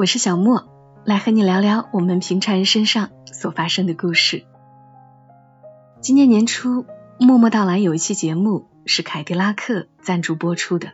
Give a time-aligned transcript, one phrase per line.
[0.00, 0.66] 我是小莫，
[1.04, 4.46] 来和你聊聊我们平常人身上所发生的故事。
[6.00, 6.84] 今年年初，
[7.18, 10.92] 《默默到来》有一期节目是凯迪拉克赞助播出的。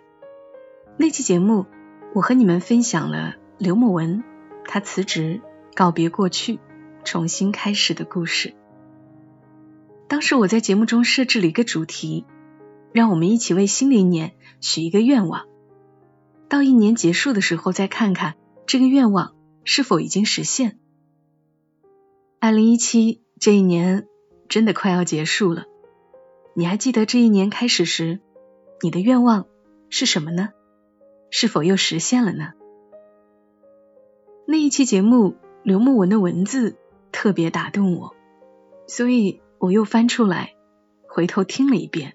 [0.97, 1.67] 那期节目，
[2.17, 4.25] 我和你们分享了刘墨文
[4.65, 5.41] 他辞职、
[5.77, 6.59] 告别过去、
[7.05, 8.55] 重新开始的故事。
[10.09, 12.27] 当时我在节目中设置了一个主题。
[12.93, 15.45] 让我们一起为新的一年许一个愿望，
[16.49, 18.35] 到一年结束的时候再看看
[18.67, 19.35] 这个愿望
[19.65, 20.79] 是否已经实现。
[22.41, 24.07] 二零一七这一年
[24.49, 25.67] 真的快要结束了，
[26.55, 28.21] 你还记得这一年开始时
[28.83, 29.47] 你的愿望
[29.89, 30.51] 是什么呢？
[31.31, 32.53] 是否又实现了呢？
[34.47, 36.77] 那一期节目刘牧文的文字
[37.13, 38.15] 特别打动我，
[38.87, 40.55] 所以我又翻出来
[41.09, 42.15] 回头听了一遍。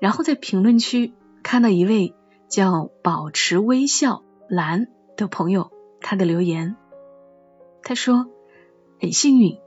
[0.00, 2.14] 然后在评论区看到一位
[2.48, 4.86] 叫“保持微笑蓝”
[5.16, 5.70] 的朋友，
[6.02, 6.76] 他的留言，
[7.82, 8.26] 他说
[9.00, 9.58] ：“很幸运，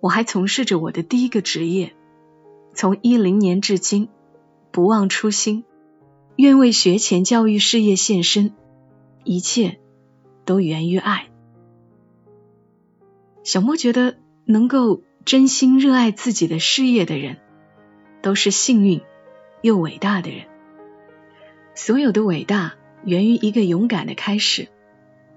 [0.00, 1.94] 我还从事着我的第一个职业，
[2.74, 4.10] 从一零年至今
[4.70, 5.64] 不忘初心，
[6.36, 8.52] 愿为学前教育事业献身，
[9.24, 9.80] 一切
[10.44, 11.30] 都源于爱。”
[13.42, 17.38] 小莫觉得，能够真心热爱自己的事业的人，
[18.20, 19.00] 都是幸运。
[19.62, 20.46] 又伟大的人，
[21.74, 24.68] 所有的伟大源于一个勇敢的开始，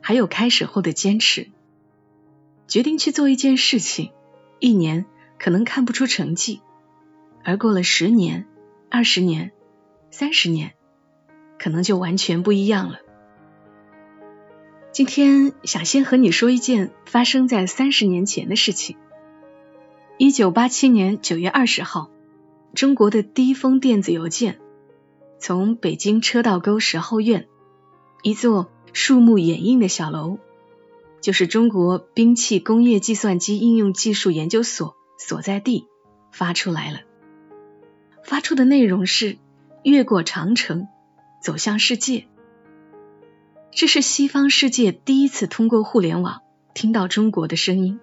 [0.02, 1.48] 还有开始后的坚持。
[2.68, 4.12] 决定去做一件事情，
[4.60, 5.06] 一年
[5.38, 6.62] 可能看不出成绩，
[7.44, 8.46] 而过了十年、
[8.90, 9.52] 二十年、
[10.10, 10.74] 三十年，
[11.60, 13.00] 可能就完全不一样了。
[14.92, 18.98] 今天想先和你说一件发生在三十年前的事情。
[20.18, 22.10] 一九八七年九月二十号。
[22.74, 24.58] 中国的第一封电子邮件
[25.40, 27.50] 从北京车道沟十号院
[28.22, 30.38] 一座树木掩映的小楼，
[31.22, 35.88] 就是中国兵器工业计算机应用技术研究所所在地
[36.32, 37.00] 发出来了。
[38.24, 39.38] 发出的内容是
[39.84, 40.88] “越过长城，
[41.42, 42.28] 走向世界”。
[43.72, 46.42] 这是西方世界第一次通过互联网
[46.74, 48.00] 听到中国的声音。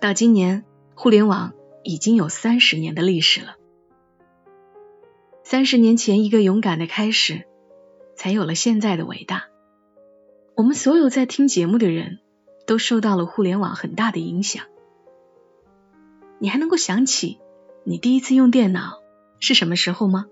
[0.00, 1.52] 到今年，互联网。
[1.88, 3.54] 已经有三十年的历史了。
[5.44, 7.46] 三十年前，一个勇敢的开始，
[8.16, 9.44] 才有了现在的伟大。
[10.56, 12.18] 我们所有在听节目的人
[12.66, 14.64] 都受到了互联网很大的影响。
[16.38, 17.38] 你还能够想起
[17.84, 18.98] 你第一次用电脑
[19.38, 20.26] 是什么时候吗？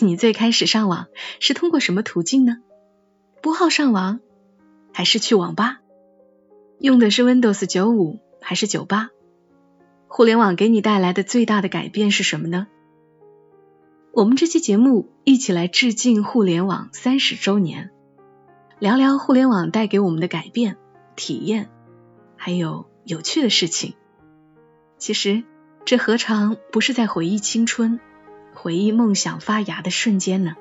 [0.00, 1.08] 你最开始上网
[1.40, 2.58] 是通过什么途径呢？
[3.42, 4.20] 拨号上网，
[4.92, 5.80] 还是去网吧？
[6.78, 9.10] 用的是 Windows 九五还是九八？
[10.08, 12.66] 互联网给你带来的最大的改变是什么呢？
[14.16, 17.90] 我们这期节目一起来致敬互联网三十周年，
[18.78, 20.76] 聊聊互联网带给我们的改变、
[21.16, 21.68] 体验，
[22.36, 23.94] 还有有趣的事情。
[24.98, 25.42] 其实，
[25.84, 27.98] 这何尝不是在回忆青春、
[28.54, 30.54] 回忆梦想发芽的瞬间呢？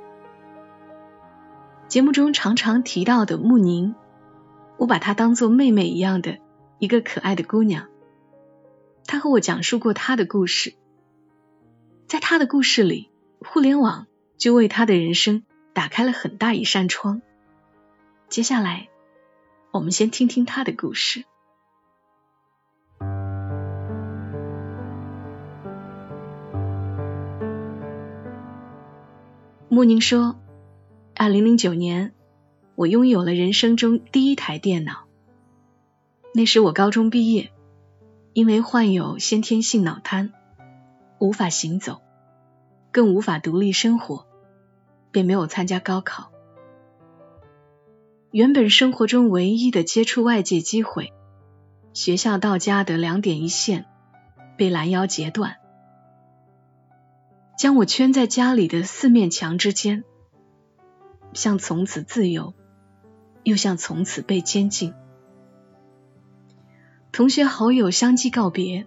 [1.88, 3.94] 节目中常常提到的穆宁，
[4.78, 6.40] 我把她当做妹妹一样的
[6.80, 7.86] 一个可爱的姑娘。
[9.06, 10.74] 她和我讲述过她的故事，
[12.08, 13.12] 在她的故事里，
[13.46, 15.44] 互联网就为他的人生
[15.74, 17.22] 打开了很大一扇窗。
[18.30, 18.90] 接下来，
[19.72, 21.26] 我们先听听他的故事。
[29.70, 30.40] 穆宁说
[31.16, 32.14] ：“二零零九年，
[32.76, 35.08] 我拥有了人生中第一台电脑，
[36.34, 37.52] 那时我高中毕业。”
[38.34, 40.34] 因为患有先天性脑瘫，
[41.20, 42.02] 无法行走，
[42.94, 44.28] 更无法独立生活，
[45.12, 46.32] 便没有参加高考。
[48.32, 51.12] 原本生活中唯一的接触外界机会，
[51.94, 53.86] 学校到家的两点一线，
[54.58, 55.58] 被拦腰截断，
[57.58, 60.04] 将我圈在家里的四面墙之间，
[61.34, 62.54] 像从此自由，
[63.44, 64.94] 又像从此被监禁。
[67.12, 68.86] 同学好友相继告别，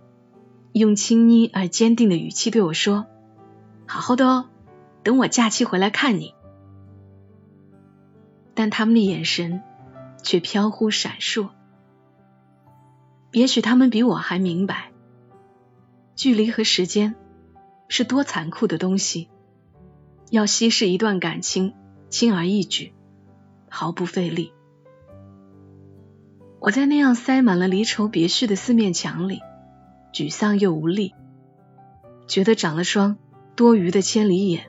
[0.73, 3.07] 用亲昵而坚定的语气对我说
[3.87, 4.49] ：“好好的哦，
[5.03, 6.35] 等我假期回来看你。”
[8.55, 9.63] 但他们的眼神
[10.23, 11.51] 却飘忽闪烁。
[13.33, 14.93] 也许他们比我还明白，
[16.15, 17.15] 距离和时间
[17.89, 19.29] 是多残酷的东西。
[20.31, 21.75] 要稀释一段感情，
[22.09, 22.93] 轻而易举，
[23.69, 24.53] 毫不费力。
[26.59, 29.41] 我在那样塞满了离愁别绪的四面墙里，
[30.13, 31.15] 沮丧又无力，
[32.27, 33.19] 觉得长了双
[33.57, 34.67] 多余的千里眼，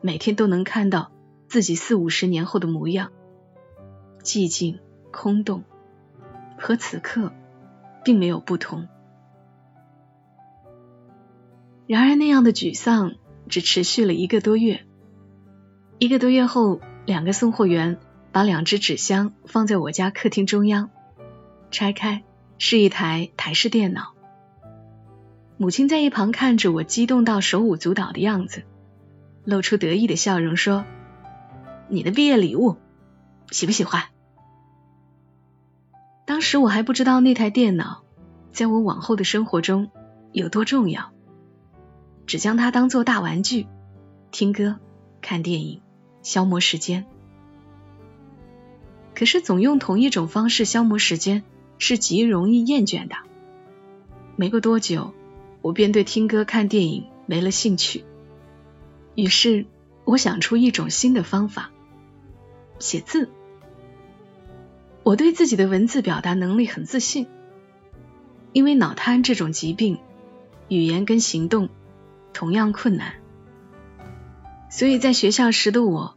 [0.00, 1.10] 每天都能看到
[1.48, 3.10] 自己四五十年后的模样。
[4.22, 4.78] 寂静、
[5.10, 5.64] 空洞，
[6.56, 7.32] 和此刻
[8.04, 8.86] 并没有不同。
[11.88, 13.16] 然而，那样的沮丧
[13.48, 14.86] 只持续了一个多月。
[15.98, 17.98] 一个多月后，两个送货员
[18.30, 20.90] 把两只纸箱放在我家客厅中央，
[21.72, 22.22] 拆开
[22.58, 24.14] 是一台台式电脑。
[25.60, 28.62] 母亲在一旁看着我激动到手舞足蹈的样子，
[29.44, 30.86] 露出得意的笑容说
[31.90, 32.78] ：“你的毕业礼物，
[33.50, 34.04] 喜不喜欢？”
[36.24, 38.02] 当时我还不知道那台电脑
[38.52, 39.90] 在我往后的生活中
[40.32, 41.12] 有多重要，
[42.26, 43.66] 只将它当做大玩具，
[44.30, 44.78] 听歌、
[45.20, 45.82] 看电影。
[46.22, 47.04] 消磨时间，
[49.14, 51.42] 可是总用同一种方式消磨时间
[51.78, 53.16] 是极容易厌倦的。
[54.36, 55.14] 没过多久，
[55.62, 58.04] 我便对听歌、看电影没了兴趣。
[59.14, 59.66] 于是，
[60.04, 61.70] 我想出一种新的方法——
[62.78, 63.28] 写字。
[65.02, 67.26] 我对自己的文字表达能力很自信，
[68.52, 69.98] 因为脑瘫这种疾病，
[70.68, 71.68] 语言跟行动
[72.32, 73.14] 同样困难。
[74.70, 76.16] 所以在学校时的我，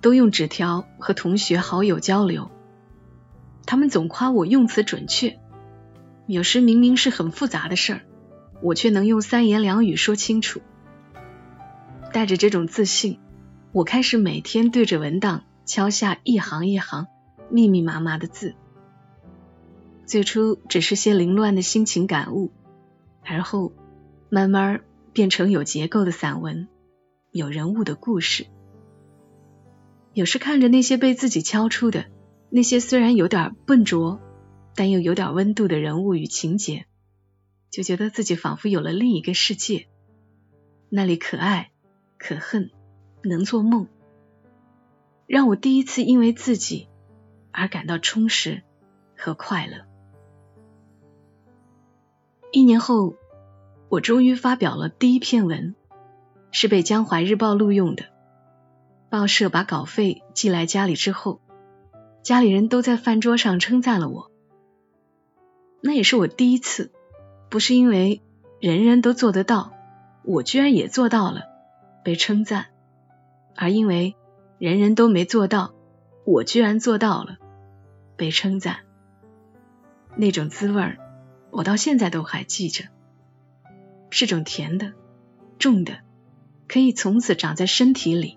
[0.00, 2.50] 都用纸条和同学好友交流。
[3.66, 5.38] 他们总夸我用词准确，
[6.26, 8.00] 有时明明是很复杂的事儿，
[8.60, 10.60] 我却能用三言两语说清楚。
[12.12, 13.18] 带着这种自信，
[13.72, 17.06] 我开始每天对着文档敲下一行一行
[17.50, 18.54] 密密麻麻的字。
[20.06, 22.50] 最初只是些凌乱的心情感悟，
[23.22, 23.72] 而后
[24.30, 24.80] 慢慢
[25.12, 26.66] 变成有结构的散文。
[27.30, 28.46] 有人物的故事，
[30.14, 32.06] 有时看着那些被自己敲出的
[32.48, 34.18] 那些虽然有点笨拙，
[34.74, 36.86] 但又有点温度的人物与情节，
[37.70, 39.88] 就觉得自己仿佛有了另一个世界，
[40.88, 41.70] 那里可爱
[42.18, 42.70] 可恨，
[43.22, 43.88] 能做梦，
[45.26, 46.88] 让我第一次因为自己
[47.52, 48.62] 而感到充实
[49.16, 49.86] 和快乐。
[52.52, 53.14] 一年后，
[53.88, 55.74] 我终于发表了第一篇文。
[56.50, 58.04] 是被江淮日报录用的。
[59.10, 61.42] 报社把稿费寄来家里之后，
[62.22, 64.30] 家里人都在饭桌上称赞了我。
[65.82, 66.90] 那也是我第一次，
[67.48, 68.20] 不是因为
[68.60, 69.72] 人人都做得到，
[70.22, 71.42] 我居然也做到了，
[72.04, 72.66] 被称赞，
[73.54, 74.16] 而因为
[74.58, 75.72] 人人都没做到，
[76.26, 77.38] 我居然做到了，
[78.16, 78.80] 被称赞。
[80.16, 80.98] 那种滋味儿，
[81.50, 82.84] 我到现在都还记着，
[84.10, 84.92] 是种甜的、
[85.58, 85.98] 重的。
[86.66, 88.36] 可以从此长在身体里，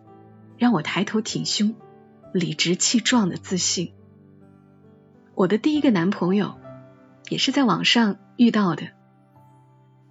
[0.58, 1.76] 让我抬头挺胸、
[2.32, 3.94] 理直气壮的自信。
[5.36, 6.56] 我的第一个男朋友
[7.28, 8.88] 也是在网上遇到的。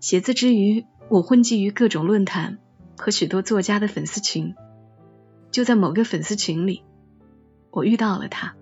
[0.00, 2.58] 写字之余，我混迹于各种论坛
[2.96, 4.54] 和许多作家的粉丝群。
[5.50, 6.82] 就在某个粉丝群里，
[7.70, 8.54] 我遇到了他。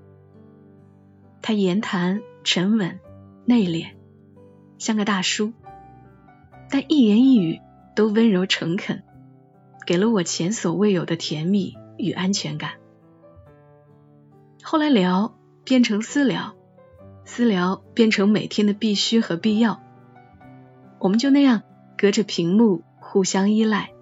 [1.41, 2.99] 他言谈沉稳、
[3.45, 3.93] 内敛，
[4.79, 5.53] 像个大叔，
[6.71, 7.61] 但一言一语
[7.95, 9.05] 都温柔诚恳。
[9.87, 12.73] 给了我前所未有的甜蜜与安全感。
[14.63, 16.57] 后来聊变成私聊，
[17.25, 19.81] 私聊变成每天的必须和必要。
[20.99, 21.63] 我们就那样
[21.97, 23.93] 隔着屏幕互相依赖，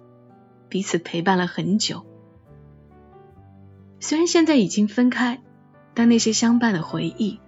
[0.69, 2.05] 彼此陪伴了很久。
[3.99, 5.41] 虽然现在已经分开，
[5.93, 7.39] 但那些相伴的回忆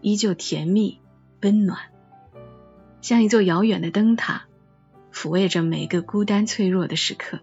[0.00, 1.00] 依旧甜蜜
[1.42, 1.78] 温暖，
[3.00, 4.44] 像一座遥远的灯塔，
[5.12, 7.40] 抚慰着每个孤单脆弱的时刻。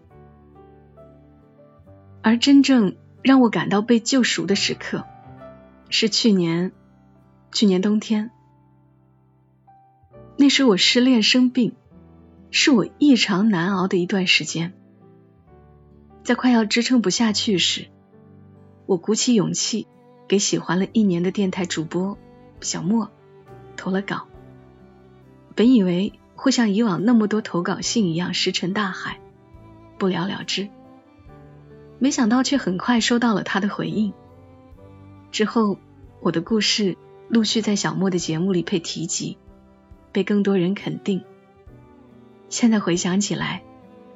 [2.22, 5.04] 而真正让我感到被救赎的时刻，
[5.88, 6.72] 是去年，
[7.52, 8.30] 去年冬天。
[10.40, 11.74] 那时我失恋生病，
[12.50, 14.72] 是我异常难熬的一段时间。
[16.24, 17.88] 在快要支撑不下去时，
[18.86, 19.86] 我鼓起勇气
[20.26, 22.16] 给喜欢了一年的电台主播
[22.62, 23.10] 小莫
[23.76, 24.28] 投了稿。
[25.54, 29.20] 本以为会像以往那么多投稿信一样石沉大海，
[29.98, 30.70] 不了了之。
[31.98, 34.14] 没想到，却很快收到了他的回应。
[35.32, 35.76] 之后，
[36.22, 36.96] 我的故事
[37.28, 39.36] 陆续在小莫的节目里被提及，
[40.12, 41.24] 被更多人肯定。
[42.48, 43.62] 现在回想起来，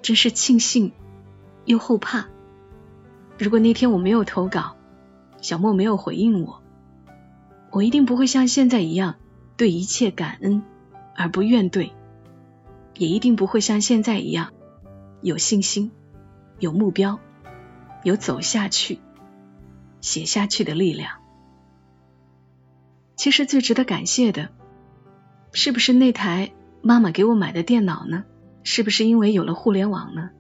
[0.03, 0.93] 真是庆幸
[1.65, 2.27] 又后怕。
[3.39, 4.77] 如果那天我没有投稿，
[5.41, 6.63] 小莫没有回应我，
[7.71, 9.17] 我一定不会像现在一样
[9.57, 10.63] 对一切感恩
[11.17, 11.91] 而不怨怼，
[12.97, 14.53] 也一定不会像现在一样
[15.21, 15.91] 有信心、
[16.59, 17.19] 有目标、
[18.03, 18.99] 有走下去、
[20.01, 21.19] 写下去的力量。
[23.17, 24.51] 其实最值得感谢的，
[25.55, 28.25] 是不是那台妈妈给我买的电脑呢？
[28.65, 30.31] 是不是因为有了互联网呢？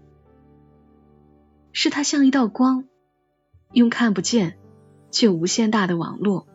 [1.73, 2.85] 是它像一道光，
[3.73, 4.59] 用看不见
[5.12, 6.49] 却无限大的网络，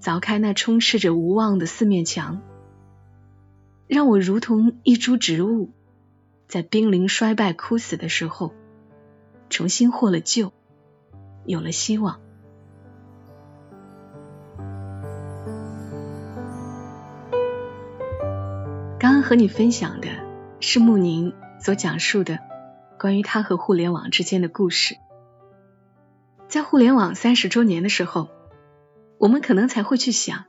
[0.00, 2.40] 凿开那充斥着无望的四面墙，
[3.86, 5.72] 让我如同一株植物，
[6.48, 8.54] 在濒临衰败枯死的时候，
[9.50, 10.54] 重新获了救，
[11.44, 12.21] 有了希望。
[19.32, 20.08] 和你分享的
[20.60, 22.38] 是穆宁所讲述的。
[22.98, 24.98] 关于他和互联网之间的故事，
[26.48, 28.28] 在互联网三十周年的时候，
[29.16, 30.44] 我们可能才会去想，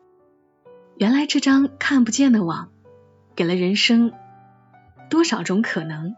[0.98, 2.72] 原来这张看不见的网，
[3.38, 4.12] 给了人生
[5.10, 6.18] 多少种可能，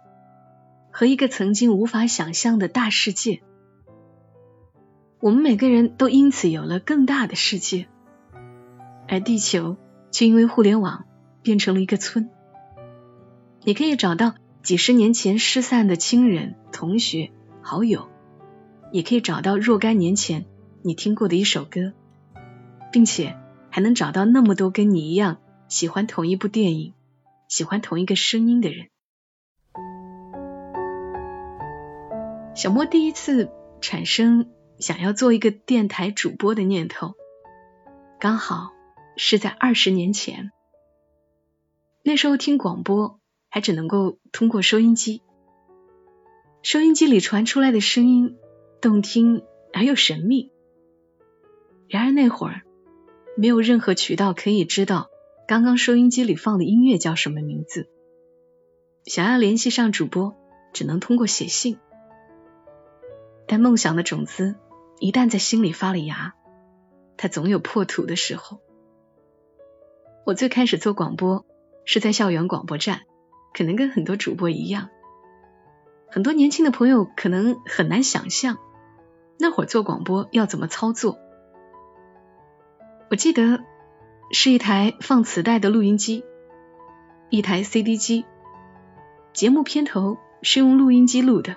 [0.91, 3.43] 和一个曾经无法想象的大世界。
[5.19, 7.87] 我们每个人都因此有了更大的世界，
[9.07, 9.77] 而地球
[10.09, 11.05] 却因为互联网
[11.43, 12.31] 变成了一个村。
[13.65, 14.35] 你可以找到。
[14.63, 17.29] 几十年前失散的亲人、同学、
[17.61, 18.09] 好友，
[18.91, 20.47] 也可以找到若干年前
[20.81, 21.93] 你听过的一首歌，
[22.91, 23.37] 并且
[23.69, 26.95] 还能找到那么多跟你一样喜欢同一部电影、
[27.47, 28.87] 喜欢同一个声音的人。
[32.55, 37.13] 小莫第一次产生想要做一个电台主播的念头，
[38.19, 38.71] 刚好
[39.15, 40.51] 是在二十年前。
[42.01, 43.19] 那时候听广播。
[43.55, 45.21] 还只能够通过收音机，
[46.61, 48.35] 收音机里传出来的声音
[48.81, 50.51] 动听而又神秘。
[51.87, 52.63] 然而那会儿
[53.37, 55.07] 没有任何渠道可以知道
[55.47, 57.87] 刚刚收音机里放的音乐叫什么名字。
[59.05, 60.35] 想要联系上主播，
[60.73, 61.77] 只能通过写信。
[63.47, 64.55] 但梦想的种子
[64.99, 66.35] 一旦在心里发了芽，
[67.15, 68.59] 它总有破土的时候。
[70.25, 71.45] 我最开始做广播
[71.85, 73.03] 是在校园广播站。
[73.55, 74.89] 可能跟很多主播一样，
[76.09, 78.57] 很多年轻的朋友可能很难想象
[79.39, 81.17] 那会儿做广播要怎么操作。
[83.09, 83.63] 我记得
[84.31, 86.25] 是一台放磁带的录音机，
[87.29, 88.25] 一台 CD 机，
[89.31, 91.55] 节目片头是用录音机录的，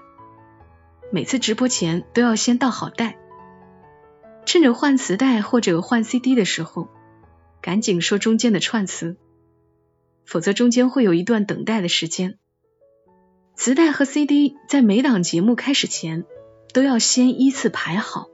[1.11, 3.19] 每次直播前都要先倒好带，
[4.47, 6.87] 趁着换磁带或者换 CD 的时候，
[7.61, 9.17] 赶紧说中间的串词。
[10.28, 12.38] 否则中间会有一段等待的时间。
[13.56, 16.26] 磁带和 CD 在每档节目开始前
[16.75, 18.28] 都要先依次排好，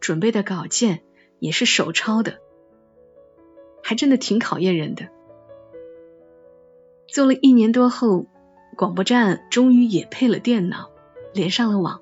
[0.00, 1.02] 准备的稿件
[1.38, 2.38] 也是手抄的，
[3.82, 5.08] 还真的挺考验人的。
[7.06, 8.24] 做了一年多后，
[8.74, 10.90] 广播站终于也配了电脑，
[11.34, 12.00] 连上了网，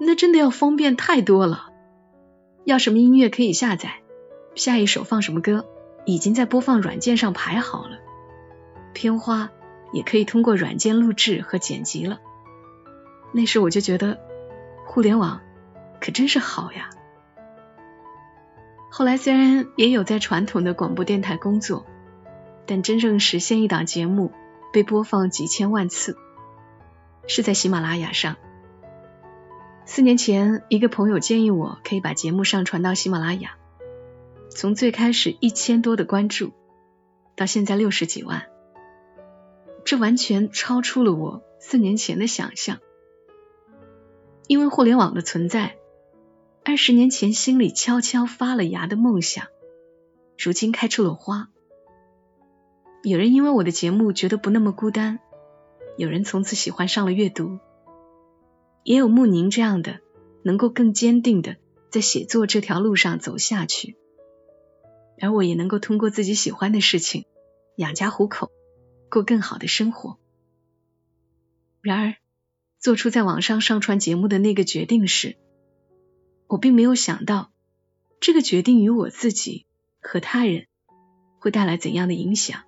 [0.00, 1.68] 那真的要方便太多了。
[2.64, 4.02] 要什么音乐可以下载，
[4.56, 5.64] 下一首放什么歌。
[6.04, 7.98] 已经在播放软件上排好了，
[8.92, 9.50] 片花
[9.92, 12.18] 也可以通过软件录制和剪辑了。
[13.32, 14.18] 那时我就觉得，
[14.86, 15.40] 互联网
[16.00, 16.90] 可真是好呀。
[18.90, 21.86] 后来虽然也有在传统的广播电台工作，
[22.66, 24.32] 但真正实现一档节目
[24.72, 26.16] 被播放几千万次，
[27.28, 28.36] 是在喜马拉雅上。
[29.84, 33.52] 四年前，一个朋友建议我可以把节目上传到喜马拉雅。
[34.50, 36.52] 从最开始一千多的关注，
[37.36, 38.42] 到现在六十几万，
[39.84, 42.78] 这完全超出了我四年前的想象。
[44.48, 45.76] 因为互联网的存在，
[46.64, 49.46] 二十年前心里悄悄发了芽的梦想，
[50.36, 51.48] 如今开出了花。
[53.02, 55.20] 有人因为我的节目觉得不那么孤单，
[55.96, 57.60] 有人从此喜欢上了阅读，
[58.82, 60.00] 也有穆宁这样的，
[60.42, 61.56] 能够更坚定的
[61.88, 63.96] 在写作这条路上走下去。
[65.20, 67.26] 而我也能够通过自己喜欢的事情
[67.76, 68.50] 养家糊口，
[69.10, 70.18] 过更好的生活。
[71.82, 72.16] 然而，
[72.78, 75.36] 做出在网上上传节目的那个决定时，
[76.46, 77.52] 我并没有想到
[78.20, 79.66] 这个决定与我自己
[80.00, 80.66] 和他人
[81.38, 82.62] 会带来怎样的影响。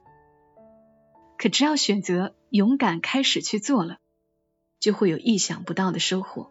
[1.38, 3.98] 可只要选择勇敢开始去做了，
[4.78, 6.50] 就会有意想不到的收获。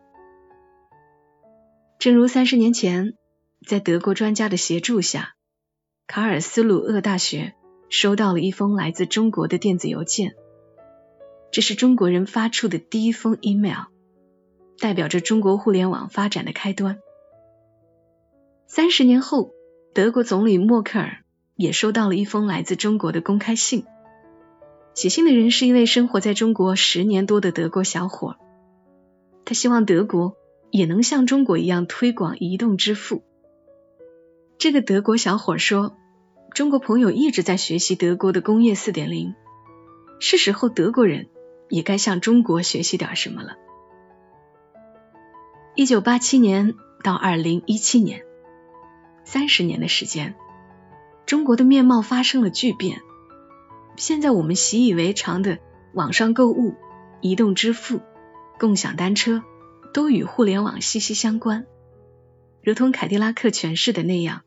[1.98, 3.14] 正如三十年前，
[3.66, 5.36] 在德国专家的协助下。
[6.14, 7.54] 卡尔斯鲁厄大学
[7.88, 10.36] 收到了一封来自中国的电子邮件，
[11.52, 13.86] 这是中国人发出的第一封 email，
[14.78, 17.00] 代表着中国互联网发展的开端。
[18.68, 19.54] 三十年后，
[19.94, 21.24] 德国总理默克尔
[21.56, 23.86] 也收到了一封来自中国的公开信。
[24.94, 28.36] 写信的人是一位生活在中国十年多的德国小伙，
[29.46, 30.36] 他希望德国
[30.72, 33.24] 也能像中国一样推广移动支付。
[34.58, 35.98] 这个德国小伙说
[36.54, 39.36] ：“中国朋友一直在学习德国的工业四点零，
[40.20, 41.30] 是时候德国人
[41.70, 43.56] 也该向中国学习点什么了。”
[45.76, 48.26] 一九八七年到二零一七年，
[49.24, 50.36] 三十年的时间，
[51.26, 53.02] 中国的面貌发生了巨变。
[53.96, 55.60] 现在我们习以为常的
[55.94, 56.76] 网上购物、
[57.22, 58.02] 移动支付、
[58.60, 59.42] 共享单车，
[59.94, 61.66] 都与互联网息息相关。
[62.62, 64.42] 如同凯迪拉克诠释的那样，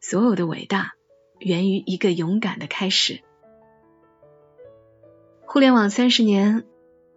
[0.00, 0.92] 所有的伟大
[1.38, 3.20] 源于一个勇敢的开始。
[5.46, 6.64] 互联网三十年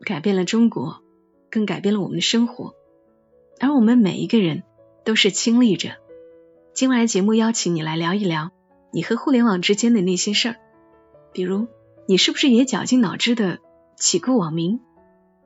[0.06, 1.01] 改变了中国，
[1.50, 2.75] 更改变了我们的生活，
[3.60, 4.63] 而我们每一个人
[5.04, 5.90] 都是亲历者。
[6.74, 8.51] 今晚的节目邀请你来聊一聊
[8.92, 10.56] 你和互联网之间的那些事儿。
[11.34, 11.68] 比如，
[12.08, 13.60] 你是不是也绞尽脑汁的
[13.98, 14.80] 起过网名？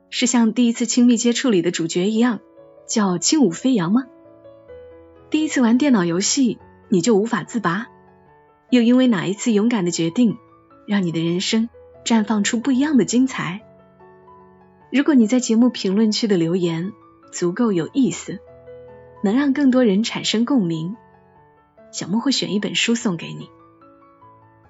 [0.08, 2.38] 是像第一次亲密接触里的主角一样
[2.86, 4.04] 叫轻舞飞扬吗？
[5.28, 7.88] 第一次玩电脑游戏你就无法自拔？
[8.70, 10.38] 又因为哪一次勇敢的决定，
[10.86, 11.68] 让你的人生
[12.04, 13.62] 绽放出不一样的精彩？
[14.92, 16.92] 如果你在节目评论区的留言
[17.32, 18.40] 足够有意思，
[19.22, 20.96] 能让更多人产生共鸣，
[21.92, 23.48] 小莫会选一本书送给你。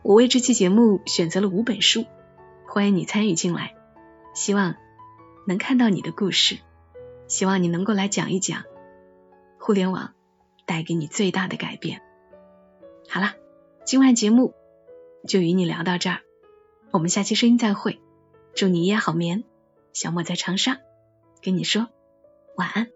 [0.02, 2.04] 我为这期节目选择了五本书，
[2.66, 3.74] 欢迎你参与进来，
[4.34, 4.76] 希望
[5.46, 6.58] 能看到你的故事，
[7.26, 8.62] 希望你能够来讲一讲
[9.58, 10.12] 互联网
[10.64, 12.02] 带给你最大的改变。
[13.08, 13.34] 好了，
[13.86, 14.52] 今晚节目
[15.28, 16.18] 就与你聊到这儿，
[16.90, 18.00] 我们下期声音再会，
[18.52, 19.44] 祝你一夜好眠，
[19.92, 20.80] 小莫在长沙
[21.40, 21.86] 跟你说
[22.56, 22.95] 晚安。